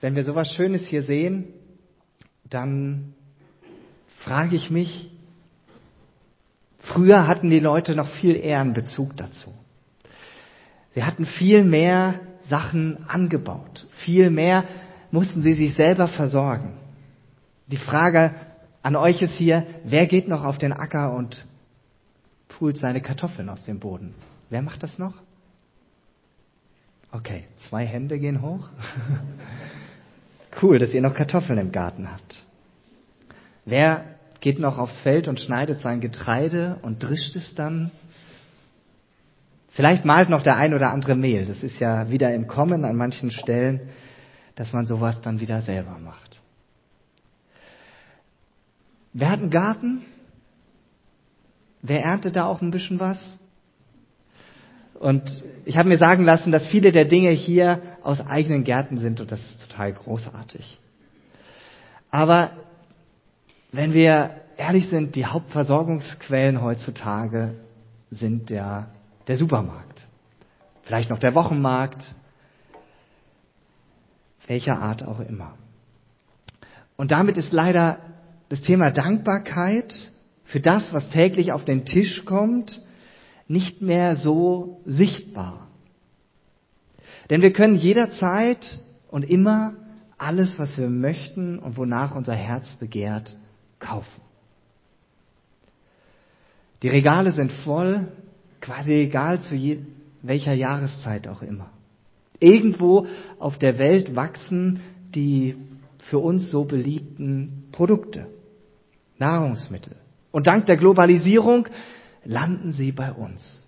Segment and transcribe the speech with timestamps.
[0.00, 1.48] wenn wir sowas Schönes hier sehen,
[2.44, 3.14] dann
[4.20, 5.10] frage ich mich,
[6.78, 9.52] früher hatten die Leute noch viel eher einen Bezug dazu.
[10.94, 14.64] Sie hatten viel mehr Sachen angebaut, viel mehr
[15.10, 16.74] mussten sie sich selber versorgen.
[17.68, 18.34] Die Frage
[18.82, 21.46] an euch ist hier, wer geht noch auf den Acker und
[22.48, 24.14] pult seine Kartoffeln aus dem Boden?
[24.48, 25.14] Wer macht das noch?
[27.12, 28.68] Okay, zwei Hände gehen hoch.
[30.62, 32.44] cool, dass ihr noch Kartoffeln im Garten habt.
[33.64, 34.04] Wer
[34.40, 37.90] geht noch aufs Feld und schneidet sein Getreide und drischt es dann?
[39.72, 41.46] Vielleicht malt noch der ein oder andere Mehl.
[41.46, 43.90] Das ist ja wieder im Kommen an manchen Stellen,
[44.56, 46.40] dass man sowas dann wieder selber macht.
[49.12, 50.02] Wer hat einen Garten?
[51.82, 53.18] Wer erntet da auch ein bisschen was?
[54.94, 59.20] Und ich habe mir sagen lassen, dass viele der Dinge hier aus eigenen Gärten sind
[59.20, 60.78] und das ist total großartig.
[62.10, 62.50] Aber
[63.72, 67.54] wenn wir ehrlich sind, die Hauptversorgungsquellen heutzutage
[68.10, 68.90] sind der,
[69.26, 70.06] der Supermarkt.
[70.82, 72.14] Vielleicht noch der Wochenmarkt,
[74.46, 75.54] welcher Art auch immer.
[76.96, 78.00] Und damit ist leider
[78.48, 80.10] das Thema Dankbarkeit
[80.44, 82.82] für das, was täglich auf den Tisch kommt,
[83.46, 85.69] nicht mehr so sichtbar.
[87.30, 89.74] Denn wir können jederzeit und immer
[90.18, 93.36] alles, was wir möchten und wonach unser Herz begehrt,
[93.78, 94.20] kaufen.
[96.82, 98.08] Die Regale sind voll,
[98.60, 99.54] quasi egal zu
[100.22, 101.70] welcher Jahreszeit auch immer.
[102.40, 103.06] Irgendwo
[103.38, 104.80] auf der Welt wachsen
[105.14, 105.56] die
[105.98, 108.26] für uns so beliebten Produkte,
[109.18, 109.96] Nahrungsmittel.
[110.32, 111.68] Und dank der Globalisierung
[112.24, 113.66] landen sie bei uns.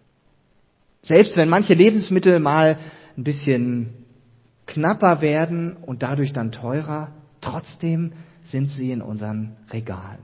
[1.03, 2.79] Selbst wenn manche Lebensmittel mal
[3.17, 3.91] ein bisschen
[4.67, 7.09] knapper werden und dadurch dann teurer,
[7.41, 8.13] trotzdem
[8.45, 10.21] sind sie in unseren Regalen.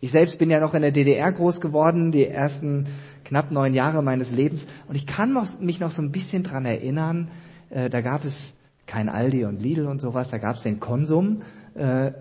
[0.00, 2.86] Ich selbst bin ja noch in der DDR groß geworden, die ersten
[3.24, 7.28] knapp neun Jahre meines Lebens, und ich kann mich noch so ein bisschen dran erinnern,
[7.70, 8.54] äh, da gab es
[8.86, 11.42] kein Aldi und Lidl und sowas, da gab es den Konsum,
[11.74, 12.12] äh,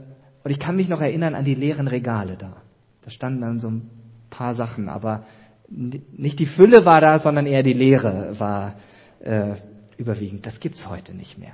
[0.44, 2.58] und ich kann mich noch erinnern an die leeren Regale da.
[3.04, 3.90] Da standen dann so ein
[4.30, 5.24] paar Sachen, aber
[5.70, 8.76] nicht die Fülle war da, sondern eher die Leere war
[9.22, 9.56] äh,
[9.98, 10.46] überwiegend.
[10.46, 11.54] Das gibt's heute nicht mehr.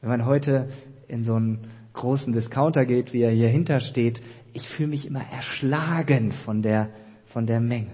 [0.00, 0.68] Wenn man heute
[1.08, 4.20] in so einen großen Discounter geht, wie er hier hinter steht,
[4.52, 6.90] ich fühle mich immer erschlagen von der,
[7.28, 7.92] von der Menge.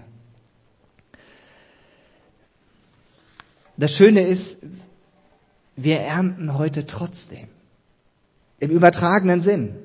[3.77, 4.57] Das Schöne ist,
[5.75, 7.47] wir ernten heute trotzdem.
[8.59, 9.75] Im übertragenen Sinn.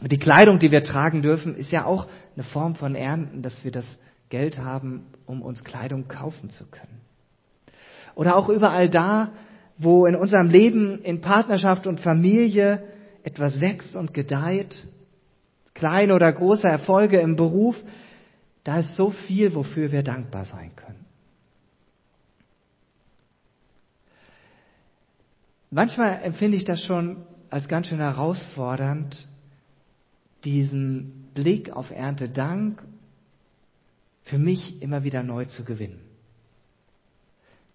[0.00, 3.64] Und die Kleidung, die wir tragen dürfen, ist ja auch eine Form von Ernten, dass
[3.64, 3.98] wir das
[4.28, 7.00] Geld haben, um uns Kleidung kaufen zu können.
[8.16, 9.28] Oder auch überall da,
[9.78, 12.82] wo in unserem Leben, in Partnerschaft und Familie
[13.22, 14.88] etwas wächst und gedeiht,
[15.74, 17.76] kleine oder große Erfolge im Beruf,
[18.64, 21.04] da ist so viel, wofür wir dankbar sein können.
[25.70, 29.28] Manchmal empfinde ich das schon als ganz schön herausfordernd,
[30.44, 32.82] diesen Blick auf Erntedank
[34.22, 36.05] für mich immer wieder neu zu gewinnen.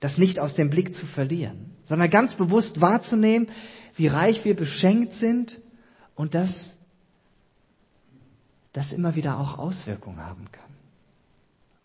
[0.01, 3.49] Das nicht aus dem Blick zu verlieren, sondern ganz bewusst wahrzunehmen,
[3.95, 5.61] wie reich wir beschenkt sind
[6.15, 6.75] und dass
[8.73, 10.71] das immer wieder auch Auswirkungen haben kann.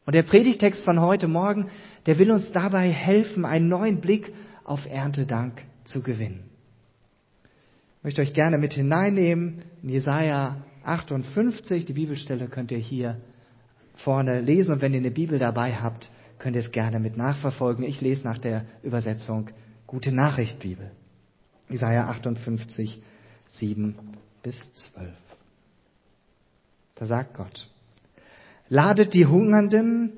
[0.07, 1.69] Und der Predigtext von heute Morgen,
[2.07, 4.33] der will uns dabei helfen, einen neuen Blick
[4.65, 6.45] auf Erntedank zu gewinnen.
[7.99, 11.85] Ich möchte euch gerne mit hineinnehmen in Jesaja 58.
[11.85, 13.21] Die Bibelstelle könnt ihr hier
[13.97, 16.11] vorne lesen und wenn ihr eine Bibel dabei habt,
[16.47, 17.85] könnt ihr es gerne mit nachverfolgen.
[17.85, 19.51] Ich lese nach der Übersetzung
[19.85, 20.93] Gute Nachricht Bibel.
[21.69, 23.03] Isaiah 58,
[23.49, 23.97] 7
[24.45, 25.09] bis 12.
[26.95, 27.69] Da sagt Gott,
[28.69, 30.13] ladet die Hungernden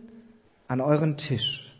[0.66, 1.72] an euren Tisch.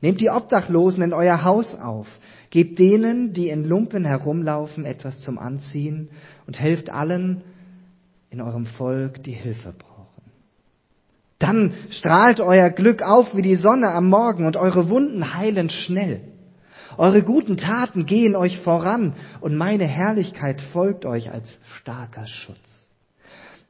[0.00, 2.08] Nehmt die Obdachlosen in euer Haus auf.
[2.50, 6.08] Gebt denen, die in Lumpen herumlaufen, etwas zum Anziehen
[6.48, 7.44] und helft allen
[8.30, 9.89] in eurem Volk, die Hilfe brauchen.
[11.40, 16.20] Dann strahlt euer Glück auf wie die Sonne am Morgen und eure Wunden heilen schnell.
[16.98, 22.88] Eure guten Taten gehen euch voran und meine Herrlichkeit folgt euch als starker Schutz.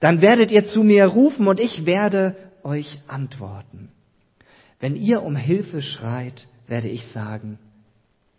[0.01, 2.35] Dann werdet ihr zu mir rufen und ich werde
[2.65, 3.91] euch antworten.
[4.81, 7.61] Wenn ihr um Hilfe schreit, werde ich sagen,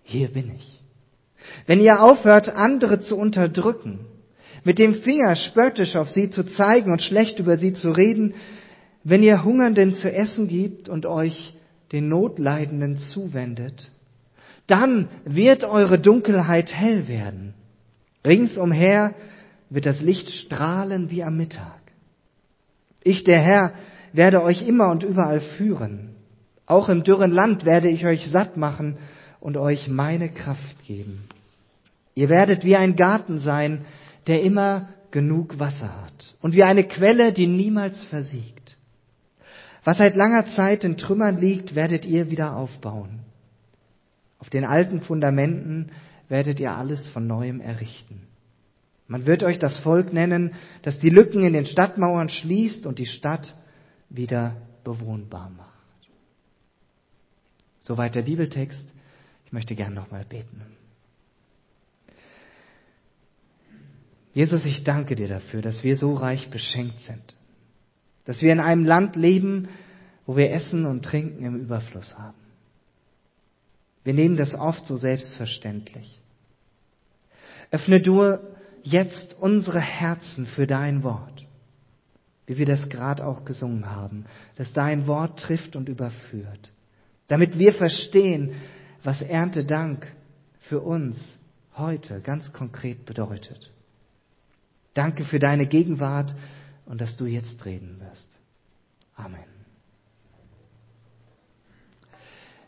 [0.03, 0.81] hier bin ich.
[1.67, 3.99] Wenn ihr aufhört, andere zu unterdrücken,
[4.65, 8.33] mit dem Finger spöttisch auf sie zu zeigen und schlecht über sie zu reden,
[9.03, 11.53] wenn ihr Hungernden zu essen gibt und euch
[11.91, 13.91] den Notleidenden zuwendet,
[14.71, 17.53] Dann wird eure Dunkelheit hell werden.
[18.25, 19.13] Ringsumher
[19.69, 21.81] wird das Licht strahlen wie am Mittag.
[23.03, 23.73] Ich, der Herr,
[24.13, 26.15] werde euch immer und überall führen.
[26.65, 28.97] Auch im dürren Land werde ich euch satt machen
[29.41, 31.23] und euch meine Kraft geben.
[32.13, 33.85] Ihr werdet wie ein Garten sein,
[34.27, 38.60] der immer genug Wasser hat und wie eine Quelle, die niemals versiegt.
[39.83, 43.19] Was seit langer Zeit in Trümmern liegt, werdet ihr wieder aufbauen.
[44.37, 45.91] Auf den alten Fundamenten
[46.29, 48.27] werdet ihr alles von neuem errichten.
[49.07, 53.05] Man wird euch das Volk nennen, das die Lücken in den Stadtmauern schließt und die
[53.05, 53.55] Stadt
[54.09, 55.69] wieder bewohnbar macht.
[57.79, 58.87] Soweit der Bibeltext.
[59.45, 60.61] Ich möchte gern nochmal beten.
[64.33, 67.35] Jesus, ich danke dir dafür, dass wir so reich beschenkt sind.
[68.31, 69.67] Dass wir in einem Land leben,
[70.25, 72.37] wo wir Essen und Trinken im Überfluss haben.
[74.05, 76.17] Wir nehmen das oft so selbstverständlich.
[77.71, 78.37] Öffne du
[78.83, 81.45] jetzt unsere Herzen für dein Wort,
[82.45, 84.23] wie wir das gerade auch gesungen haben,
[84.55, 86.71] dass dein Wort trifft und überführt,
[87.27, 88.53] damit wir verstehen,
[89.03, 90.07] was Erntedank
[90.61, 91.37] für uns
[91.75, 93.73] heute ganz konkret bedeutet.
[94.93, 96.33] Danke für deine Gegenwart
[96.91, 98.37] und dass du jetzt reden wirst.
[99.15, 99.45] Amen.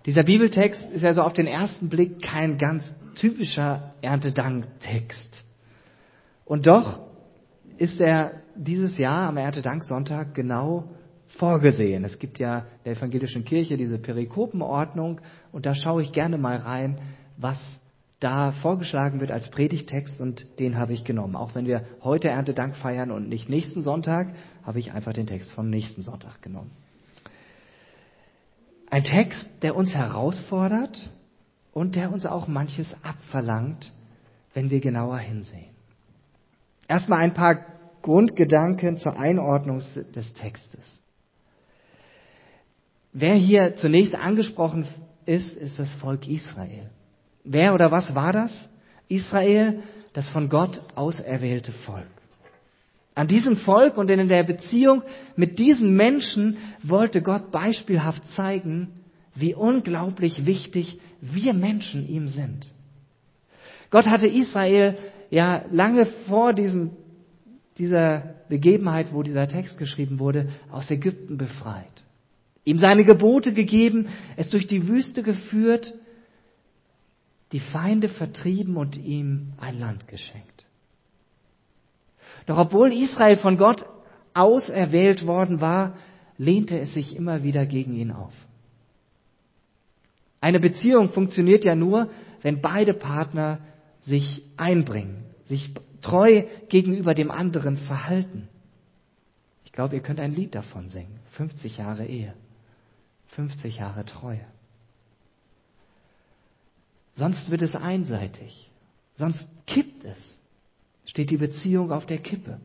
[0.05, 2.85] Dieser Bibeltext ist also auf den ersten Blick kein ganz
[3.15, 5.43] typischer Erntedanktext.
[6.45, 7.01] Und doch
[7.77, 10.89] ist er dieses Jahr am Erntedanksonntag genau
[11.27, 12.05] vorgesehen.
[12.05, 15.19] Es gibt ja der evangelischen Kirche diese Perikopenordnung
[15.51, 16.97] und da schaue ich gerne mal rein,
[17.35, 17.59] was
[18.23, 21.35] da vorgeschlagen wird als Predigtext und den habe ich genommen.
[21.35, 24.33] Auch wenn wir heute Erntedank feiern und nicht nächsten Sonntag,
[24.63, 26.71] habe ich einfach den Text vom nächsten Sonntag genommen.
[28.89, 31.11] Ein Text, der uns herausfordert
[31.73, 33.91] und der uns auch manches abverlangt,
[34.53, 35.73] wenn wir genauer hinsehen.
[36.87, 37.65] Erstmal ein paar
[38.03, 39.81] Grundgedanken zur Einordnung
[40.15, 41.01] des Textes.
[43.11, 44.87] Wer hier zunächst angesprochen
[45.25, 46.89] ist, ist das Volk Israel.
[47.43, 48.69] Wer oder was war das?
[49.07, 52.07] Israel, das von Gott auserwählte Volk.
[53.15, 55.03] An diesem Volk und in der Beziehung
[55.35, 58.89] mit diesen Menschen wollte Gott beispielhaft zeigen,
[59.35, 62.67] wie unglaublich wichtig wir Menschen ihm sind.
[63.91, 64.97] Gott hatte Israel
[65.29, 66.91] ja lange vor diesem,
[67.77, 72.03] dieser Begebenheit, wo dieser Text geschrieben wurde, aus Ägypten befreit.
[72.65, 74.07] Ihm seine Gebote gegeben,
[74.37, 75.93] es durch die Wüste geführt
[77.53, 80.65] die Feinde vertrieben und ihm ein Land geschenkt.
[82.47, 83.85] Doch obwohl Israel von Gott
[84.33, 85.95] auserwählt worden war,
[86.37, 88.33] lehnte es sich immer wieder gegen ihn auf.
[90.41, 92.09] Eine Beziehung funktioniert ja nur,
[92.41, 93.59] wenn beide Partner
[94.01, 98.49] sich einbringen, sich treu gegenüber dem anderen verhalten.
[99.63, 101.19] Ich glaube, ihr könnt ein Lied davon singen.
[101.33, 102.33] 50 Jahre Ehe,
[103.27, 104.45] 50 Jahre Treue.
[107.15, 108.71] Sonst wird es einseitig.
[109.15, 110.39] Sonst kippt es.
[111.05, 112.59] Steht die Beziehung auf der Kippe.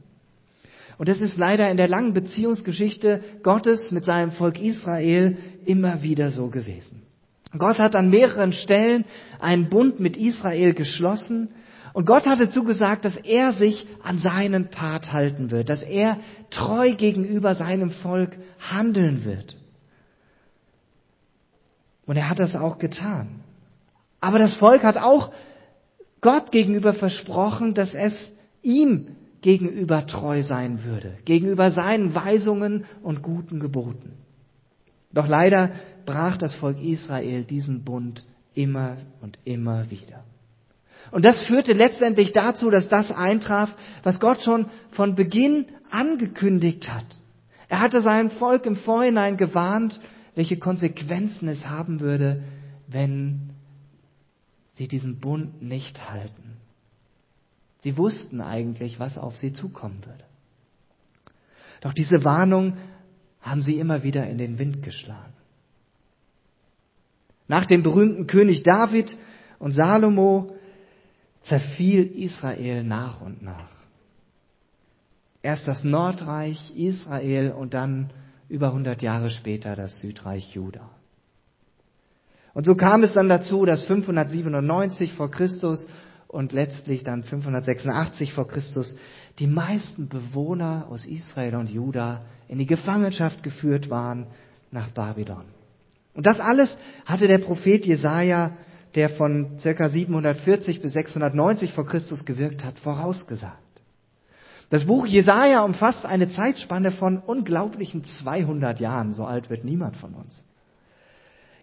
[0.97, 6.31] Und das ist leider in der langen Beziehungsgeschichte Gottes mit seinem Volk Israel immer wieder
[6.31, 7.03] so gewesen.
[7.57, 9.05] Gott hat an mehreren Stellen
[9.39, 11.51] einen Bund mit Israel geschlossen
[11.93, 16.19] und Gott hatte zugesagt, dass er sich an seinen Part halten wird, dass er
[16.51, 19.57] treu gegenüber seinem Volk handeln wird.
[22.07, 23.41] Und er hat das auch getan.
[24.21, 25.33] Aber das Volk hat auch
[26.21, 28.33] Gott gegenüber versprochen, dass es
[28.63, 34.15] ihm gegenüber treu sein würde, gegenüber seinen Weisungen und guten Geboten.
[35.13, 35.71] Doch leider
[36.05, 40.25] brach das Volk Israel diesen Bund immer und immer wieder.
[41.11, 47.07] Und das führte letztendlich dazu, dass das eintraf, was Gott schon von Beginn angekündigt hat.
[47.69, 50.01] Er hatte sein Volk im Vorhinein gewarnt,
[50.35, 52.43] welche Konsequenzen es haben würde,
[52.89, 53.51] wenn
[54.79, 56.57] sie diesen Bund nicht halten.
[57.83, 60.25] Sie wussten eigentlich, was auf sie zukommen würde.
[61.81, 62.77] Doch diese Warnung
[63.41, 65.35] haben sie immer wieder in den Wind geschlagen.
[67.47, 69.17] Nach dem berühmten König David
[69.59, 70.57] und Salomo
[71.43, 73.71] zerfiel Israel nach und nach.
[75.43, 78.11] Erst das Nordreich Israel und dann
[78.49, 80.91] über 100 Jahre später das Südreich Juda.
[82.59, 85.87] Und so kam es dann dazu, dass 597 vor Christus
[86.27, 88.97] und letztlich dann 586 vor Christus
[89.39, 94.27] die meisten Bewohner aus Israel und Juda in die Gefangenschaft geführt waren
[94.73, 95.45] nach Babylon.
[96.15, 98.57] Und das alles hatte der Prophet Jesaja
[98.97, 103.57] der von circa 740 bis 690 vor Christus gewirkt hat, vorausgesagt.
[104.69, 109.13] Das Buch Jesaja umfasst eine Zeitspanne von unglaublichen 200 Jahren.
[109.13, 110.43] So alt wird niemand von uns.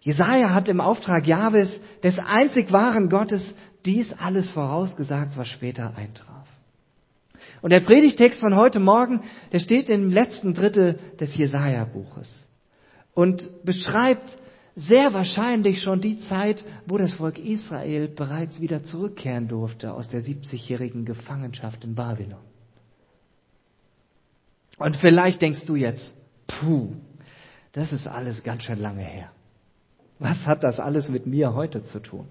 [0.05, 6.47] Jesaja hat im Auftrag Jahwes, des einzig wahren Gottes, dies alles vorausgesagt, was später eintraf.
[7.63, 12.47] Und der Predigtext von heute Morgen, der steht im letzten Drittel des Jesaja-Buches
[13.15, 14.38] und beschreibt
[14.75, 20.21] sehr wahrscheinlich schon die Zeit, wo das Volk Israel bereits wieder zurückkehren durfte aus der
[20.21, 22.43] 70-jährigen Gefangenschaft in Babylon.
[24.77, 26.13] Und vielleicht denkst du jetzt,
[26.45, 26.93] puh,
[27.71, 29.31] das ist alles ganz schön lange her.
[30.25, 32.27] Was hat das alles mit mir heute zu tun?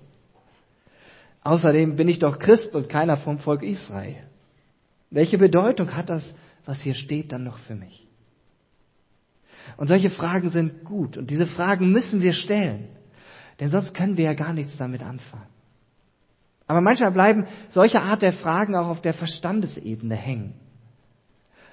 [1.44, 4.16] Außerdem bin ich doch Christ und keiner vom Volk Israel.
[5.10, 6.34] Welche Bedeutung hat das,
[6.64, 8.04] was hier steht, dann noch für mich?
[9.76, 12.88] Und solche Fragen sind gut und diese Fragen müssen wir stellen,
[13.60, 15.54] denn sonst können wir ja gar nichts damit anfangen.
[16.66, 20.54] Aber manchmal bleiben solche Art der Fragen auch auf der Verstandesebene hängen.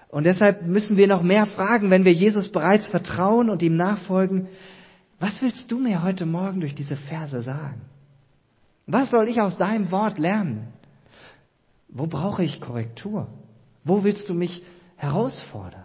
[0.08, 4.50] Und deshalb müssen wir noch mehr fragen, wenn wir Jesus bereits vertrauen und ihm nachfolgen.
[5.22, 7.82] Was willst du mir heute Morgen durch diese Verse sagen?
[8.88, 10.74] Was soll ich aus deinem Wort lernen?
[11.90, 13.28] Wo brauche ich Korrektur?
[13.84, 14.64] Wo willst du mich
[14.96, 15.84] herausfordern?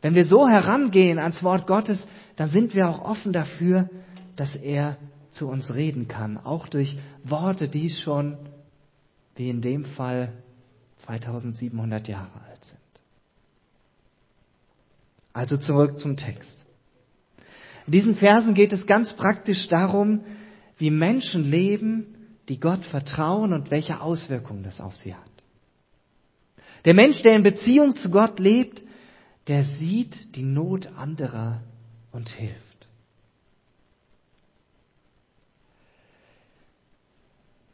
[0.00, 3.90] Wenn wir so herangehen ans Wort Gottes, dann sind wir auch offen dafür,
[4.36, 4.96] dass er
[5.30, 8.38] zu uns reden kann, auch durch Worte, die schon,
[9.36, 10.32] wie in dem Fall,
[11.04, 12.78] 2700 Jahre alt sind.
[15.34, 16.64] Also zurück zum Text.
[17.90, 20.20] In diesen Versen geht es ganz praktisch darum,
[20.78, 25.28] wie Menschen leben, die Gott vertrauen und welche Auswirkungen das auf sie hat.
[26.84, 28.80] Der Mensch, der in Beziehung zu Gott lebt,
[29.48, 31.62] der sieht die Not anderer
[32.12, 32.88] und hilft.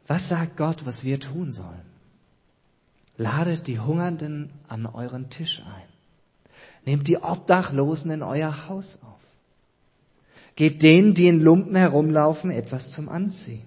[0.07, 1.85] Was sagt Gott, was wir tun sollen?
[3.17, 5.87] Ladet die Hungernden an euren Tisch ein.
[6.85, 9.16] Nehmt die Obdachlosen in euer Haus auf.
[10.57, 13.65] Gebt denen, die in Lumpen herumlaufen, etwas zum Anziehen.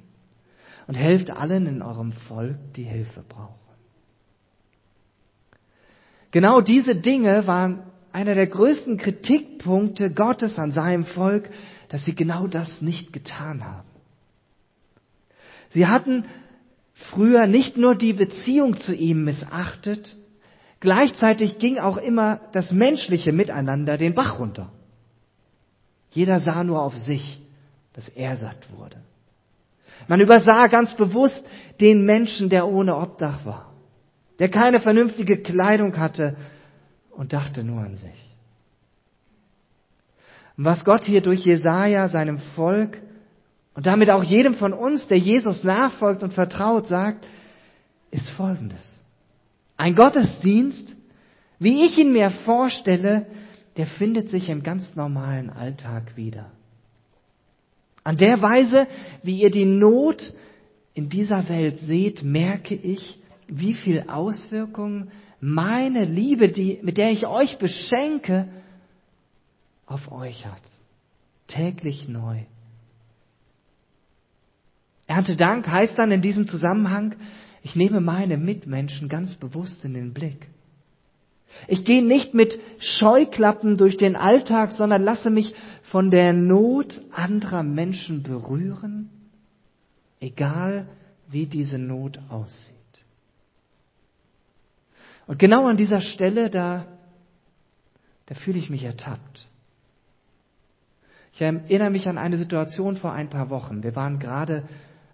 [0.89, 3.55] Und helft allen in eurem Volk, die Hilfe brauchen.
[6.33, 11.51] Genau diese Dinge waren einer der größten Kritikpunkte Gottes an seinem Volk,
[11.91, 13.89] dass sie genau das nicht getan haben.
[15.71, 16.25] Sie hatten
[16.95, 20.17] früher nicht nur die Beziehung zu ihm missachtet,
[20.81, 24.73] gleichzeitig ging auch immer das menschliche Miteinander den Bach runter.
[26.11, 27.41] Jeder sah nur auf sich,
[27.93, 28.97] dass er satt wurde.
[30.09, 31.45] Man übersah ganz bewusst
[31.81, 33.73] den Menschen, der ohne Obdach war,
[34.39, 36.37] der keine vernünftige Kleidung hatte
[37.11, 38.31] und dachte nur an sich.
[40.57, 43.01] Was Gott hier durch Jesaja seinem Volk
[43.75, 47.27] und damit auch jedem von uns, der Jesus nachfolgt und vertraut, sagt,
[48.11, 48.99] ist Folgendes.
[49.77, 50.95] Ein Gottesdienst,
[51.59, 53.27] wie ich ihn mir vorstelle,
[53.81, 56.51] der findet sich im ganz normalen Alltag wieder.
[58.05, 58.87] An der Weise,
[59.23, 60.35] wie ihr die Not
[60.93, 65.11] in dieser Welt seht, merke ich, wie viel Auswirkungen
[65.41, 68.49] meine Liebe, die, mit der ich euch beschenke,
[69.87, 70.61] auf euch hat.
[71.47, 72.41] Täglich neu.
[75.07, 77.17] Erntedank heißt dann in diesem Zusammenhang,
[77.63, 80.49] ich nehme meine Mitmenschen ganz bewusst in den Blick.
[81.67, 87.63] Ich gehe nicht mit Scheuklappen durch den Alltag, sondern lasse mich von der Not anderer
[87.63, 89.11] Menschen berühren,
[90.21, 90.87] egal
[91.29, 92.77] wie diese Not aussieht.
[95.27, 96.87] Und genau an dieser Stelle, da,
[98.27, 99.47] da fühle ich mich ertappt.
[101.33, 103.83] Ich erinnere mich an eine Situation vor ein paar Wochen.
[103.83, 104.65] Wir waren gerade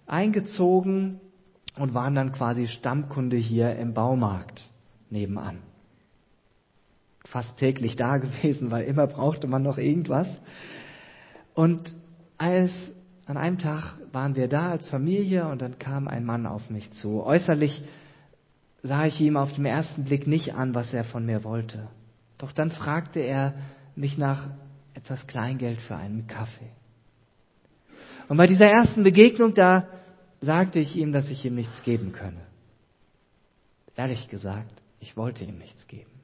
[0.07, 1.21] eingezogen
[1.77, 4.65] und waren dann quasi Stammkunde hier im Baumarkt
[5.11, 5.59] nebenan.
[7.29, 10.29] Fast täglich da gewesen, weil immer brauchte man noch irgendwas.
[11.55, 11.95] Und
[12.39, 12.93] als
[13.27, 16.93] an einem Tag waren wir da als Familie und dann kam ein Mann auf mich
[16.93, 17.25] zu.
[17.25, 17.83] Äußerlich
[18.83, 21.89] sah ich ihm auf den ersten Blick nicht an, was er von mir wollte.
[22.39, 23.55] Doch dann fragte er
[23.97, 24.49] mich nach
[24.95, 26.71] etwas Kleingeld für einen Kaffee.
[28.29, 29.89] Und bei dieser ersten Begegnung, da
[30.41, 32.43] sagte ich ihm, dass ich ihm nichts geben könne.
[33.97, 36.16] Ehrlich gesagt, ich wollte ihm nichts geben.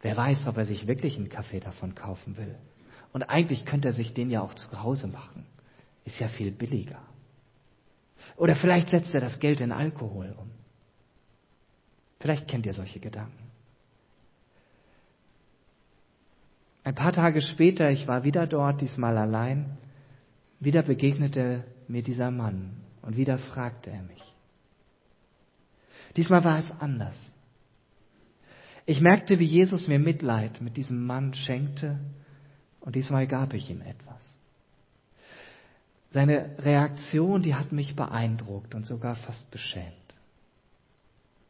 [0.00, 2.54] Wer weiß, ob er sich wirklich einen Kaffee davon kaufen will.
[3.12, 5.46] Und eigentlich könnte er sich den ja auch zu Hause machen.
[6.04, 7.00] Ist ja viel billiger.
[8.36, 10.50] Oder vielleicht setzt er das Geld in Alkohol um.
[12.20, 13.50] Vielleicht kennt ihr solche Gedanken.
[16.84, 19.78] Ein paar Tage später, ich war wieder dort, diesmal allein,
[20.60, 24.22] Wieder begegnete mir dieser Mann und wieder fragte er mich.
[26.16, 27.32] Diesmal war es anders.
[28.88, 32.00] Ich merkte, wie Jesus mir Mitleid mit diesem Mann schenkte
[32.80, 34.34] und diesmal gab ich ihm etwas.
[36.10, 39.92] Seine Reaktion, die hat mich beeindruckt und sogar fast beschämt.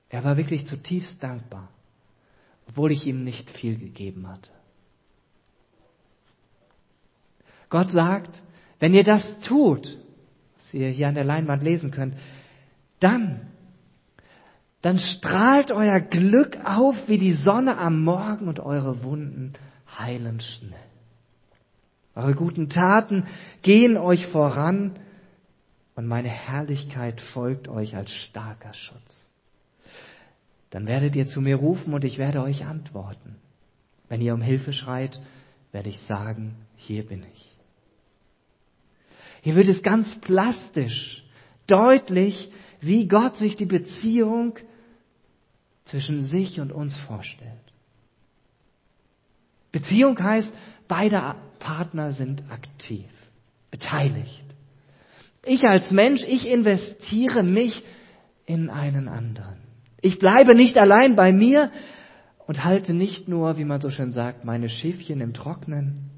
[0.08, 1.68] Er war wirklich zutiefst dankbar,
[2.66, 4.50] obwohl ich ihm nicht viel gegeben hatte.
[7.68, 8.42] Gott sagt,
[8.80, 9.96] wenn ihr das tut,
[10.56, 12.16] was ihr hier an der Leinwand lesen könnt,
[12.98, 13.46] dann,
[14.82, 19.54] dann strahlt euer Glück auf wie die Sonne am Morgen und eure Wunden
[19.98, 20.78] heilen schnell.
[22.14, 23.24] Eure guten Taten
[23.62, 24.98] gehen euch voran
[25.94, 29.32] und meine Herrlichkeit folgt euch als starker Schutz.
[30.70, 33.36] Dann werdet ihr zu mir rufen und ich werde euch antworten.
[34.08, 35.20] Wenn ihr um Hilfe schreit,
[35.72, 37.50] werde ich sagen, hier bin ich.
[39.42, 41.24] Hier wird es ganz plastisch,
[41.66, 44.54] deutlich, wie Gott sich die Beziehung
[45.88, 47.52] zwischen sich und uns vorstellt.
[49.72, 50.52] Beziehung heißt,
[50.86, 53.06] beide Partner sind aktiv,
[53.70, 54.44] beteiligt.
[55.44, 57.82] Ich als Mensch, ich investiere mich
[58.44, 59.56] in einen anderen.
[60.00, 61.70] Ich bleibe nicht allein bei mir
[62.46, 66.10] und halte nicht nur, wie man so schön sagt, meine Schäfchen im Trocknen,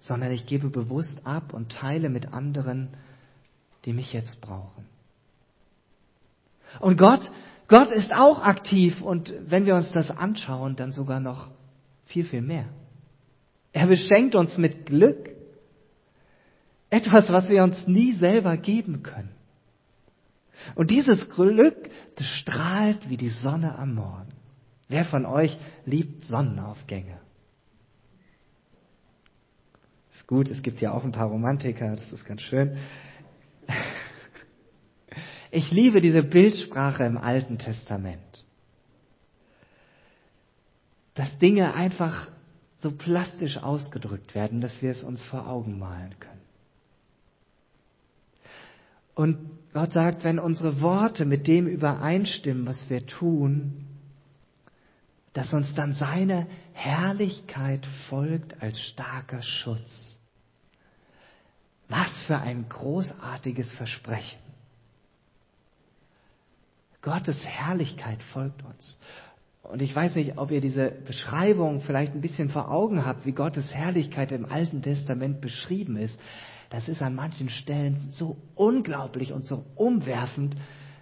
[0.00, 2.88] sondern ich gebe bewusst ab und teile mit anderen,
[3.84, 4.86] die mich jetzt brauchen.
[6.80, 7.30] Und Gott,
[7.68, 11.50] Gott ist auch aktiv und wenn wir uns das anschauen, dann sogar noch
[12.04, 12.66] viel, viel mehr.
[13.72, 15.30] Er beschenkt uns mit Glück.
[16.88, 19.30] Etwas, was wir uns nie selber geben können.
[20.74, 24.28] Und dieses Glück, das strahlt wie die Sonne am Morgen.
[24.88, 27.18] Wer von euch liebt Sonnenaufgänge?
[30.14, 32.78] Ist gut, es gibt ja auch ein paar Romantiker, das ist ganz schön.
[35.56, 38.44] Ich liebe diese Bildsprache im Alten Testament.
[41.14, 42.28] Dass Dinge einfach
[42.76, 46.42] so plastisch ausgedrückt werden, dass wir es uns vor Augen malen können.
[49.14, 49.38] Und
[49.72, 53.86] Gott sagt, wenn unsere Worte mit dem übereinstimmen, was wir tun,
[55.32, 60.18] dass uns dann seine Herrlichkeit folgt als starker Schutz.
[61.88, 64.45] Was für ein großartiges Versprechen.
[67.06, 68.98] Gottes Herrlichkeit folgt uns.
[69.62, 73.30] Und ich weiß nicht, ob ihr diese Beschreibung vielleicht ein bisschen vor Augen habt, wie
[73.30, 76.18] Gottes Herrlichkeit im Alten Testament beschrieben ist.
[76.68, 80.56] Das ist an manchen Stellen so unglaublich und so umwerfend,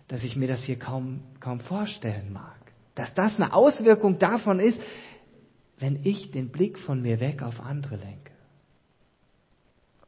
[0.09, 2.61] dass ich mir das hier kaum, kaum vorstellen mag.
[2.95, 4.83] Dass das eine Auswirkung davon ist,
[5.79, 8.33] wenn ich den Blick von mir weg auf andere lenke.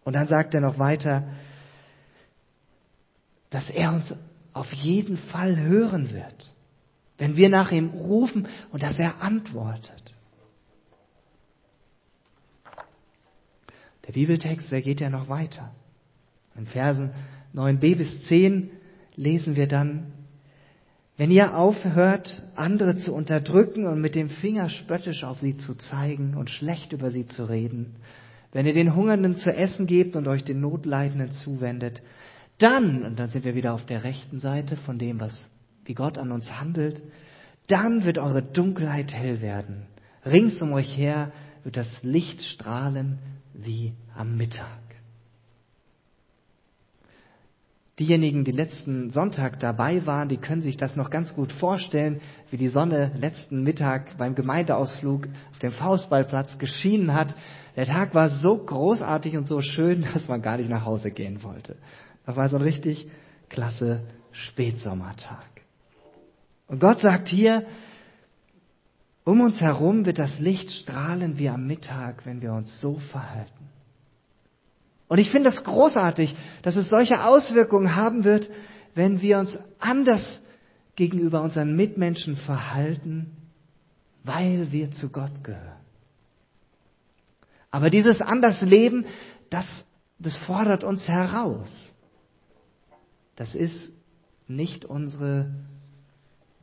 [0.05, 1.27] Und dann sagt er noch weiter,
[3.49, 4.15] dass er uns
[4.57, 6.57] auf jeden Fall hören wird
[7.19, 10.15] wenn wir nach ihm rufen und dass er antwortet.
[14.07, 15.73] Der Bibeltext, der geht ja noch weiter.
[16.57, 17.11] In Versen
[17.55, 18.71] 9b bis 10
[19.17, 20.13] lesen wir dann,
[21.17, 26.37] wenn ihr aufhört, andere zu unterdrücken und mit dem Finger spöttisch auf sie zu zeigen
[26.37, 27.97] und schlecht über sie zu reden,
[28.53, 32.03] wenn ihr den Hungernden zu essen gebt und euch den Notleidenden zuwendet,
[32.59, 35.51] dann, und dann sind wir wieder auf der rechten Seite von dem, was
[35.85, 37.01] wie Gott an uns handelt,
[37.69, 39.87] dann wird eure Dunkelheit hell werden.
[40.25, 41.33] Rings um euch her
[41.65, 43.19] wird das Licht strahlen
[43.55, 44.87] wie am Mittag.
[47.99, 52.59] Diejenigen, die letzten Sonntag dabei waren, die können sich das noch ganz gut vorstellen, wie
[52.59, 57.35] die Sonne letzten Mittag beim Gemeindeausflug auf dem Faustballplatz geschienen hat.
[57.75, 61.43] Der Tag war so großartig und so schön, dass man gar nicht nach Hause gehen
[61.43, 61.77] wollte.
[62.27, 63.09] Das war so ein richtig
[63.49, 64.01] klasse
[64.33, 65.47] Spätsommertag.
[66.67, 67.65] Und Gott sagt hier,
[69.25, 73.71] um uns herum wird das Licht strahlen wie am Mittag, wenn wir uns so verhalten.
[75.09, 78.51] Und ich finde das großartig, dass es solche Auswirkungen haben wird,
[78.95, 80.43] wenn wir uns anders
[80.97, 83.37] gegenüber unseren Mitmenschen verhalten,
[84.25, 85.77] weil wir zu Gott gehören.
[87.71, 89.07] Aber dieses Andersleben,
[89.51, 89.67] das,
[90.19, 91.73] das fordert uns heraus.
[93.37, 93.93] Das ist
[94.49, 95.55] nicht unsere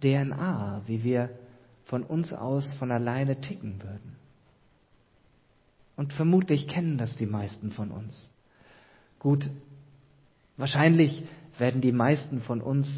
[0.01, 1.29] DNA, wie wir
[1.85, 4.15] von uns aus von alleine ticken würden.
[5.95, 8.31] Und vermutlich kennen das die meisten von uns.
[9.19, 9.49] Gut,
[10.57, 11.23] wahrscheinlich
[11.57, 12.89] werden die meisten von uns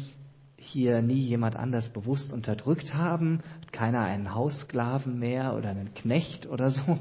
[0.56, 6.70] hier nie jemand anders bewusst unterdrückt haben, keiner einen Haussklaven mehr oder einen Knecht oder
[6.70, 6.98] so.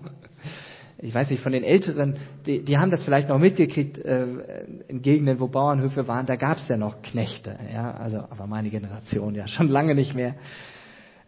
[0.98, 5.02] Ich weiß nicht, von den Älteren, die, die haben das vielleicht noch mitgekriegt, äh, in
[5.02, 9.36] Gegenden, wo Bauernhöfe waren, da gab es ja noch Knechte, ja, also, aber meine Generation
[9.36, 10.36] ja schon lange nicht mehr.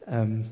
[0.07, 0.45] Ähm,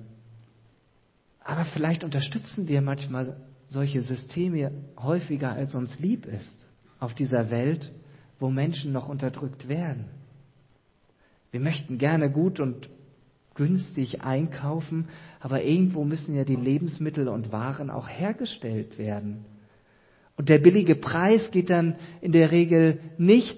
[1.40, 3.38] aber vielleicht unterstützen wir manchmal
[3.70, 6.66] solche Systeme häufiger, als uns lieb ist,
[7.00, 7.92] auf dieser Welt,
[8.40, 10.06] wo Menschen noch unterdrückt werden.
[11.52, 12.90] Wir möchten gerne gut und
[13.56, 15.08] günstig einkaufen,
[15.40, 19.46] aber irgendwo müssen ja die Lebensmittel und Waren auch hergestellt werden.
[20.38, 23.58] Und der billige Preis geht dann in der Regel nicht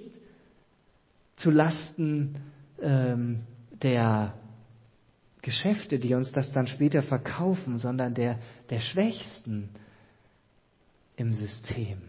[1.35, 2.35] zu Lasten
[2.81, 3.41] ähm,
[3.81, 4.35] der
[5.41, 9.69] Geschäfte, die uns das dann später verkaufen, sondern der, der Schwächsten
[11.15, 12.01] im System.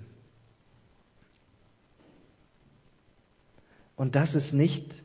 [3.96, 5.03] Und das ist nicht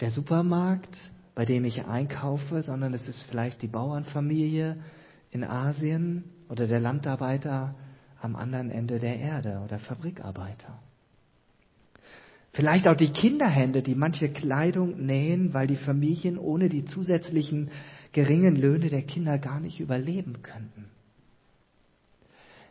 [0.00, 0.96] der Supermarkt,
[1.34, 4.76] bei dem ich einkaufe, sondern es ist vielleicht die Bauernfamilie
[5.30, 7.74] in Asien oder der Landarbeiter
[8.20, 10.78] am anderen Ende der Erde oder Fabrikarbeiter.
[12.52, 17.70] Vielleicht auch die Kinderhände, die manche Kleidung nähen, weil die Familien ohne die zusätzlichen
[18.12, 20.84] geringen Löhne der Kinder gar nicht überleben könnten.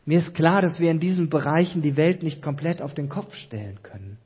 [0.06, 3.34] Mir ist klar, dass wir in diesen Bereichen die Welt nicht komplett auf den Kopf
[3.34, 4.18] stellen können.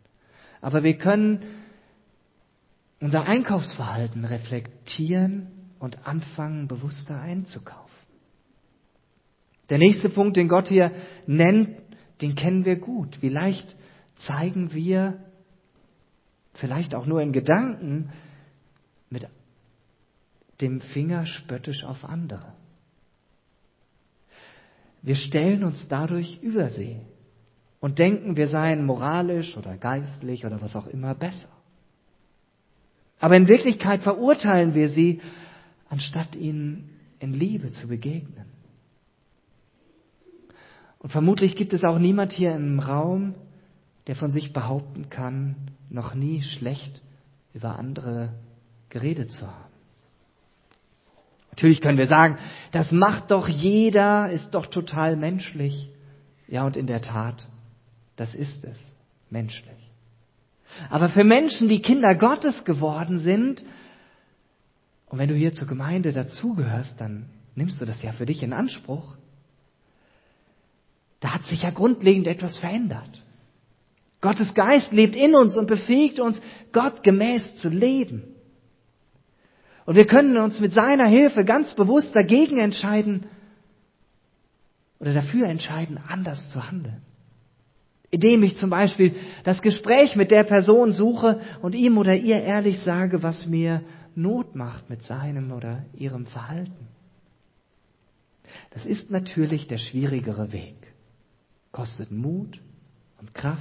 [0.62, 1.44] Aber wir können
[3.00, 5.48] unser Einkaufsverhalten reflektieren
[5.80, 7.86] und anfangen, bewusster einzukaufen.
[9.70, 10.92] Der nächste Punkt, den Gott hier
[11.26, 11.78] nennt,
[12.22, 13.18] den kennen wir gut.
[13.20, 13.76] Vielleicht
[14.16, 15.26] zeigen wir,
[16.54, 18.12] vielleicht auch nur in Gedanken,
[19.10, 19.28] mit
[20.62, 22.54] dem Finger spöttisch auf andere.
[25.02, 27.00] Wir stellen uns dadurch über sie
[27.80, 31.55] und denken, wir seien moralisch oder geistlich oder was auch immer besser.
[33.20, 35.22] Aber in Wirklichkeit verurteilen wir sie,
[35.90, 38.46] anstatt ihnen in Liebe zu begegnen.
[41.00, 43.36] Und vermutlich gibt es auch niemand hier im Raum,
[44.08, 45.56] der von sich behaupten kann,
[45.90, 47.02] noch nie schlecht
[47.54, 48.34] über andere
[48.90, 49.74] geredet zu haben.
[51.52, 52.38] Natürlich können wir sagen,
[52.72, 55.90] das macht doch jeder, ist doch total menschlich.
[56.48, 57.48] Ja, und in der Tat,
[58.18, 58.78] das ist es,
[59.30, 59.85] menschlich.
[60.90, 63.64] Aber für Menschen, die Kinder Gottes geworden sind,
[65.08, 68.54] und wenn du hier zur Gemeinde dazugehörst, dann nimmst du das ja für dich in
[68.54, 69.16] Anspruch.
[71.20, 73.24] Da hat sich ja grundlegend etwas verändert.
[74.22, 78.24] Gottes Geist lebt in uns und befähigt uns, Gott gemäß zu leben.
[79.86, 83.28] Und wir können uns mit seiner Hilfe ganz bewusst dagegen entscheiden
[85.00, 87.04] oder dafür entscheiden, anders zu handeln
[88.16, 92.80] indem ich zum Beispiel das Gespräch mit der Person suche und ihm oder ihr ehrlich
[92.80, 93.82] sage, was mir
[94.16, 96.88] Not macht mit seinem oder ihrem Verhalten.
[98.72, 100.78] Das ist natürlich der schwierigere Weg.
[101.74, 102.62] Kostet Mut
[103.20, 103.60] und Kraft.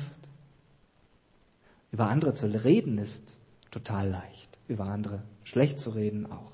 [1.91, 3.35] Über andere zu reden ist
[3.73, 4.57] total leicht.
[4.69, 6.53] Über andere schlecht zu reden auch.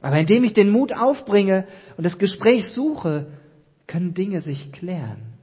[0.00, 1.66] Aber indem ich den Mut aufbringe
[1.98, 3.26] und das Gespräch suche,
[3.86, 5.37] können Dinge sich klären.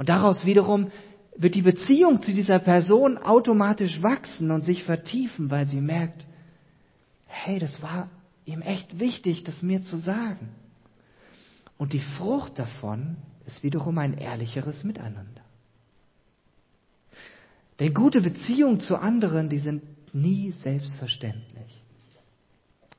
[0.00, 0.90] Und daraus wiederum
[1.36, 6.24] wird die Beziehung zu dieser Person automatisch wachsen und sich vertiefen, weil sie merkt,
[7.26, 8.08] hey, das war
[8.46, 10.54] ihm echt wichtig, das mir zu sagen.
[11.76, 15.42] Und die Frucht davon ist wiederum ein ehrlicheres Miteinander.
[17.78, 19.82] Denn gute Beziehungen zu anderen, die sind
[20.14, 21.82] nie selbstverständlich.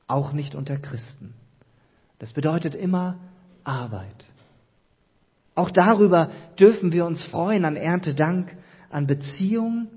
[0.06, 1.34] Auch nicht unter Christen.
[2.20, 3.18] Das bedeutet immer
[3.64, 4.24] Arbeit.
[5.54, 8.56] Auch darüber dürfen wir uns freuen an Erntedank,
[8.90, 9.88] an Beziehungen,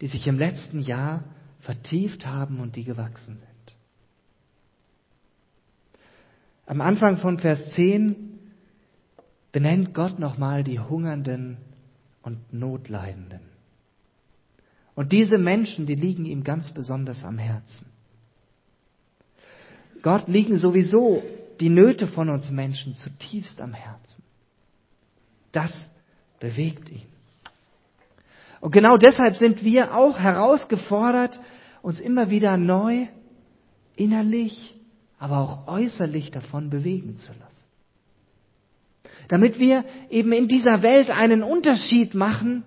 [0.00, 1.24] die sich im letzten Jahr
[1.60, 3.76] vertieft haben und die gewachsen sind.
[6.66, 8.38] Am Anfang von Vers 10
[9.52, 11.58] benennt Gott nochmal die Hungernden
[12.22, 13.40] und Notleidenden.
[14.96, 17.86] Und diese Menschen, die liegen ihm ganz besonders am Herzen.
[20.02, 21.22] Gott liegen sowieso
[21.60, 24.22] die Nöte von uns Menschen zutiefst am Herzen.
[25.52, 25.72] Das
[26.40, 27.06] bewegt ihn.
[28.60, 31.38] Und genau deshalb sind wir auch herausgefordert,
[31.82, 33.06] uns immer wieder neu,
[33.94, 34.74] innerlich,
[35.18, 37.64] aber auch äußerlich davon bewegen zu lassen.
[39.28, 42.64] Damit wir eben in dieser Welt einen Unterschied machen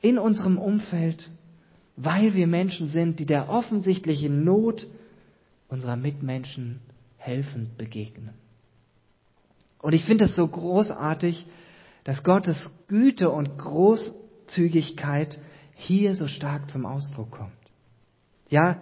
[0.00, 1.30] in unserem Umfeld,
[1.96, 4.86] weil wir Menschen sind, die der offensichtlichen Not
[5.68, 6.80] unserer Mitmenschen
[7.16, 8.34] helfend begegnen.
[9.80, 11.46] Und ich finde es so großartig,
[12.04, 15.38] dass Gottes Güte und Großzügigkeit
[15.74, 17.52] hier so stark zum Ausdruck kommt.
[18.48, 18.80] Ja,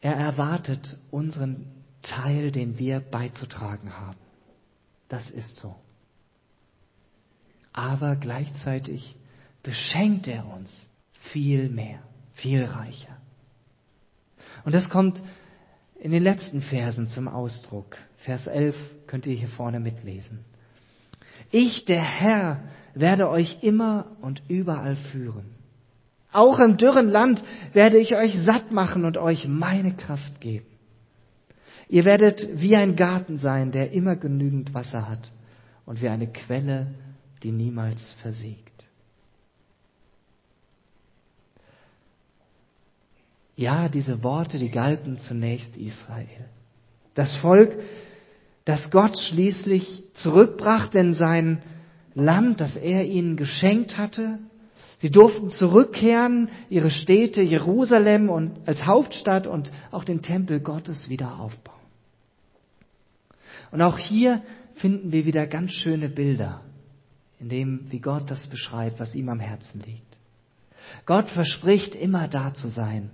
[0.00, 1.66] er erwartet unseren
[2.02, 4.18] Teil, den wir beizutragen haben.
[5.08, 5.74] Das ist so.
[7.72, 9.16] Aber gleichzeitig
[9.62, 10.88] beschenkt er uns
[11.32, 12.00] viel mehr,
[12.34, 13.16] viel reicher.
[14.64, 15.20] Und das kommt
[15.98, 17.96] in den letzten Versen zum Ausdruck.
[18.18, 18.76] Vers 11
[19.06, 20.44] könnt ihr hier vorne mitlesen.
[21.50, 22.62] Ich, der Herr,
[22.94, 25.54] werde euch immer und überall führen.
[26.32, 30.66] Auch im dürren Land werde ich euch satt machen und euch meine Kraft geben.
[31.88, 35.30] Ihr werdet wie ein Garten sein, der immer genügend Wasser hat
[35.84, 36.88] und wie eine Quelle,
[37.42, 38.66] die niemals versiegt.
[43.54, 46.50] Ja, diese Worte, die galten zunächst Israel.
[47.14, 47.78] Das Volk,
[48.66, 51.62] das Gott schließlich zurückbrachte in sein
[52.14, 54.40] Land, das er ihnen geschenkt hatte.
[54.98, 61.38] Sie durften zurückkehren, ihre Städte Jerusalem und als Hauptstadt und auch den Tempel Gottes wieder
[61.38, 61.76] aufbauen.
[63.70, 64.42] Und auch hier
[64.74, 66.62] finden wir wieder ganz schöne Bilder,
[67.38, 70.18] in dem, wie Gott das beschreibt, was ihm am Herzen liegt.
[71.04, 73.10] Gott verspricht immer da zu sein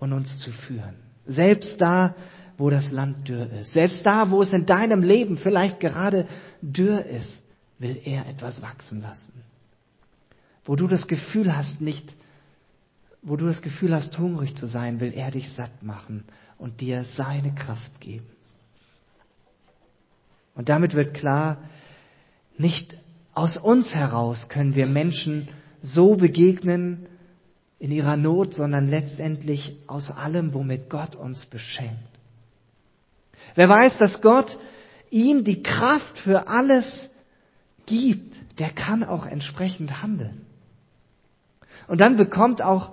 [0.00, 0.96] und uns zu führen.
[1.26, 2.16] Selbst da,
[2.60, 3.72] wo das Land dürr ist.
[3.72, 6.28] Selbst da, wo es in deinem Leben vielleicht gerade
[6.60, 7.42] dürr ist,
[7.78, 9.32] will er etwas wachsen lassen.
[10.64, 12.12] Wo du das Gefühl hast, nicht,
[13.22, 16.24] wo du das Gefühl hast, hungrig zu sein, will er dich satt machen
[16.58, 18.26] und dir seine Kraft geben.
[20.54, 21.62] Und damit wird klar,
[22.58, 22.98] nicht
[23.32, 25.48] aus uns heraus können wir Menschen
[25.80, 27.06] so begegnen
[27.78, 32.19] in ihrer Not, sondern letztendlich aus allem, womit Gott uns beschenkt.
[33.54, 34.58] Wer weiß, dass Gott
[35.10, 37.10] ihm die Kraft für alles
[37.86, 40.46] gibt, der kann auch entsprechend handeln.
[41.88, 42.92] Und dann bekommt auch,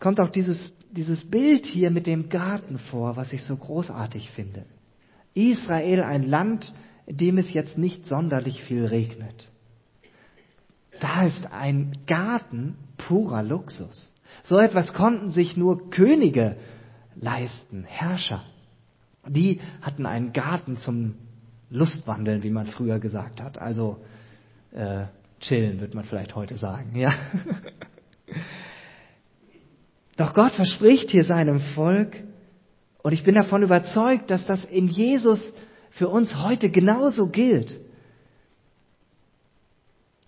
[0.00, 4.66] kommt auch dieses, dieses Bild hier mit dem Garten vor, was ich so großartig finde.
[5.34, 6.72] Israel ein Land,
[7.06, 9.48] in dem es jetzt nicht sonderlich viel regnet.
[11.00, 14.12] Da ist ein Garten purer Luxus.
[14.42, 16.56] So etwas konnten sich nur Könige
[17.16, 18.44] leisten, Herrscher.
[19.26, 21.14] Die hatten einen Garten zum
[21.70, 23.58] Lustwandeln, wie man früher gesagt hat.
[23.58, 23.98] Also
[24.72, 25.04] äh,
[25.40, 26.96] chillen, wird man vielleicht heute sagen.
[26.96, 27.12] Ja.
[30.16, 32.22] Doch Gott verspricht hier seinem Volk,
[33.04, 35.52] und ich bin davon überzeugt, dass das in Jesus
[35.90, 37.78] für uns heute genauso gilt,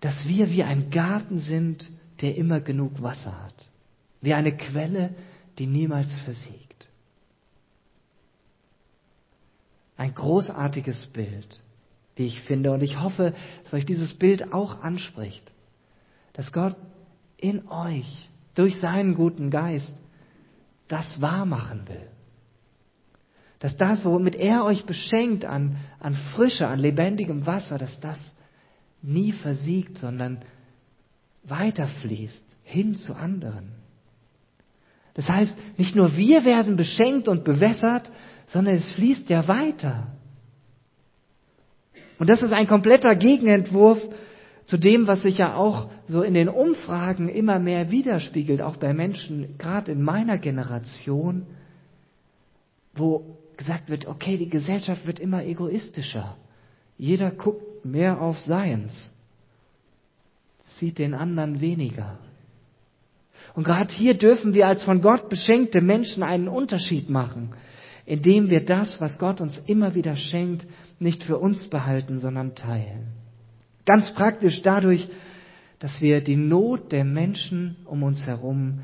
[0.00, 3.54] dass wir wie ein Garten sind, der immer genug Wasser hat,
[4.20, 5.14] wie eine Quelle,
[5.58, 6.65] die niemals versiegt.
[9.96, 11.60] Ein großartiges Bild,
[12.16, 15.50] wie ich finde, und ich hoffe, dass euch dieses Bild auch anspricht,
[16.34, 16.76] dass Gott
[17.38, 19.92] in euch durch seinen guten Geist
[20.88, 22.08] das wahr machen will.
[23.58, 28.34] Dass das, womit er euch beschenkt an, an Frische, an lebendigem Wasser, dass das
[29.02, 30.42] nie versiegt, sondern
[31.44, 33.72] weiterfließt hin zu anderen.
[35.14, 38.12] Das heißt, nicht nur wir werden beschenkt und bewässert,
[38.46, 40.08] sondern es fließt ja weiter.
[42.18, 44.00] Und das ist ein kompletter Gegenentwurf
[44.64, 48.92] zu dem, was sich ja auch so in den Umfragen immer mehr widerspiegelt, auch bei
[48.94, 51.46] Menschen, gerade in meiner Generation,
[52.94, 56.36] wo gesagt wird, okay, die Gesellschaft wird immer egoistischer.
[56.98, 59.12] Jeder guckt mehr auf Seins,
[60.62, 62.18] sieht den anderen weniger.
[63.54, 67.54] Und gerade hier dürfen wir als von Gott beschenkte Menschen einen Unterschied machen,
[68.06, 70.66] indem wir das, was Gott uns immer wieder schenkt,
[71.00, 73.08] nicht für uns behalten, sondern teilen.
[73.84, 75.08] Ganz praktisch dadurch,
[75.80, 78.80] dass wir die Not der Menschen um uns herum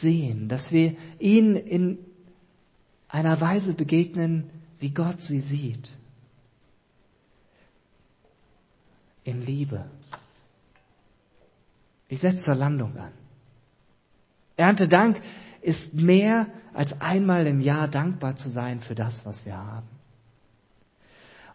[0.00, 1.98] sehen, dass wir ihnen in
[3.08, 5.90] einer Weise begegnen, wie Gott sie sieht.
[9.24, 9.84] In Liebe.
[12.08, 13.12] Ich setze zur Landung an.
[14.56, 15.20] Erntedank
[15.68, 19.86] ist mehr als einmal im Jahr dankbar zu sein für das, was wir haben.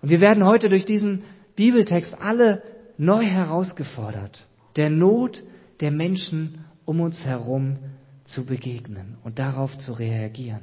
[0.01, 1.23] Und wir werden heute durch diesen
[1.55, 2.61] Bibeltext alle
[2.97, 4.45] neu herausgefordert,
[4.75, 5.43] der Not
[5.79, 7.77] der Menschen um uns herum
[8.25, 10.61] zu begegnen und darauf zu reagieren.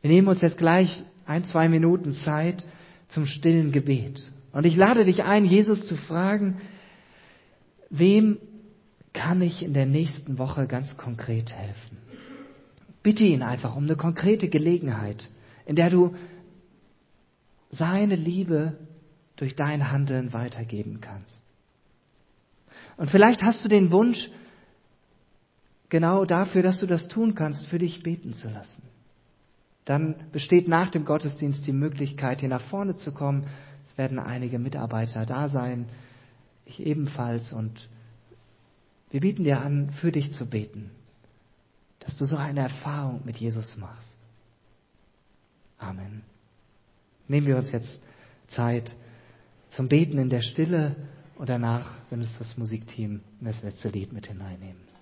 [0.00, 2.66] Wir nehmen uns jetzt gleich ein, zwei Minuten Zeit
[3.08, 4.22] zum stillen Gebet.
[4.52, 6.60] Und ich lade dich ein, Jesus zu fragen,
[7.90, 8.38] wem
[9.16, 11.96] kann ich in der nächsten Woche ganz konkret helfen?
[13.02, 15.28] Bitte ihn einfach um eine konkrete Gelegenheit,
[15.64, 16.14] in der du
[17.70, 18.78] seine Liebe
[19.36, 21.42] durch dein Handeln weitergeben kannst.
[22.98, 24.30] Und vielleicht hast du den Wunsch,
[25.88, 28.82] genau dafür, dass du das tun kannst, für dich beten zu lassen.
[29.86, 33.46] Dann besteht nach dem Gottesdienst die Möglichkeit, hier nach vorne zu kommen.
[33.86, 35.86] Es werden einige Mitarbeiter da sein,
[36.64, 37.52] ich ebenfalls.
[37.52, 37.88] Und
[39.10, 40.90] wir bieten dir an, für dich zu beten,
[42.00, 44.16] dass du so eine Erfahrung mit Jesus machst.
[45.78, 46.22] Amen.
[47.28, 47.98] Nehmen wir uns jetzt
[48.48, 48.94] Zeit
[49.70, 50.96] zum Beten in der Stille
[51.36, 54.95] und danach, wenn es das Musikteam in das letzte Lied mit hineinnehmen.